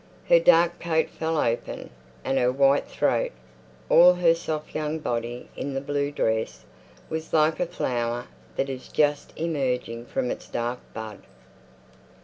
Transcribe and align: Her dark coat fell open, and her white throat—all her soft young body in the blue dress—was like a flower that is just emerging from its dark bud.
Her 0.27 0.39
dark 0.39 0.79
coat 0.79 1.11
fell 1.11 1.37
open, 1.39 1.91
and 2.25 2.39
her 2.39 2.51
white 2.51 2.87
throat—all 2.87 4.15
her 4.15 4.33
soft 4.33 4.73
young 4.73 4.97
body 4.97 5.47
in 5.55 5.75
the 5.75 5.79
blue 5.79 6.09
dress—was 6.09 7.31
like 7.33 7.59
a 7.59 7.67
flower 7.67 8.25
that 8.55 8.67
is 8.67 8.87
just 8.87 9.31
emerging 9.35 10.07
from 10.07 10.31
its 10.31 10.47
dark 10.47 10.79
bud. 10.95 11.19